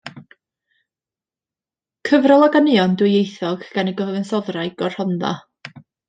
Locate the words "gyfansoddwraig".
3.99-4.81